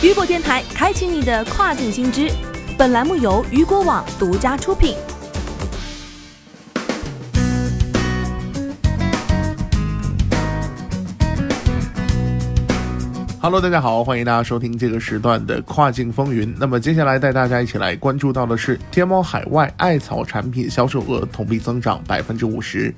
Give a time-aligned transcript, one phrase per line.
[0.00, 2.30] 雨果电台开启你的跨境新知，
[2.78, 4.94] 本栏目由雨果网独家出品。
[13.40, 16.54] Hello，大家好，欢迎大家收听这个时段的跨境风云。
[16.60, 22.94] 那么接下来带大家一起来关注到的是，天猫海外艾草产品销售额同比增长百分之五十。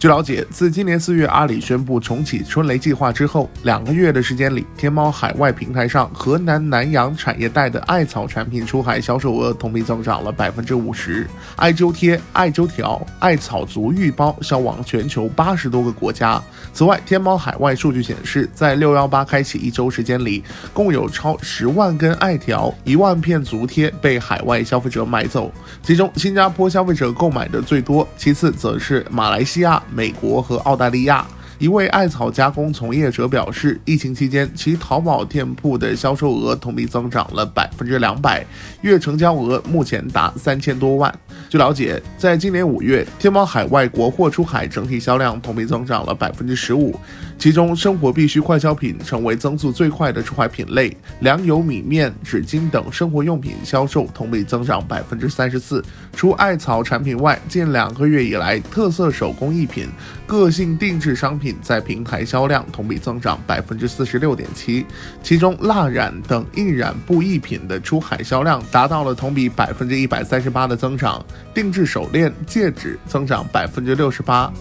[0.00, 11.28] 据了解，自今年四月阿里宣布重启春雷计划之后，两个月的时间里，天猫海外平台上河南南阳产业带的艾草产品出海销售额同比增长了百分之五十。
[11.56, 16.42] 艾灸贴、艾灸条、艾草足浴包销往全球八十多个国家。
[16.72, 20.42] 此外，天猫海外数据显示，在六幺八开启一周时间里，
[20.72, 29.82] 共有超十万根艾条、一万片足贴被海外消费者买走，其中新加坡消费者购买的最多，其次则是马来西亚。
[29.94, 31.26] 美国和澳大利亚
[31.60, 38.42] 一位艾草加工从业者表示，疫情期间其淘宝店铺的销售额同比增长了百分之两百，
[38.80, 41.14] 月成交额目前达三千多万。
[41.50, 46.98] 据了解，在今年五月，天猫海外国货出海整体销量同比增长了百分之十五，
[47.36, 55.84] 其中生活必需快消品成为增速最快的出海品类，粮油、米面、纸巾等生活用品销售同比增长百分之三十四。
[56.14, 59.86] 除艾草产品外，近两个月以来，特色手工艺品、
[60.26, 64.86] 个性定制商品在平台销量同比增长百分之四十六点七，
[65.22, 74.52] 其中蜡染等印染布艺品的出海销量达到了同比百分之一百三十八的增长，定制手链、戒指增长百分之六十八。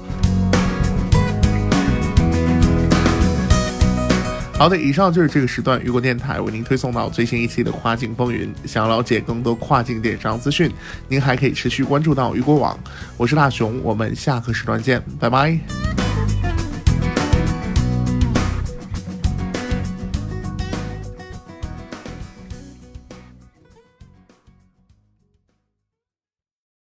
[4.57, 8.53] 好的，以上就是这个时段雨果电台为您推送到最新一期的跨境风云。
[8.65, 10.69] 想要了解更多跨境电商资讯，
[11.07, 12.77] 您还可以持续关注到雨果网。
[13.15, 15.78] 我是大熊，我们下个时段见，拜拜。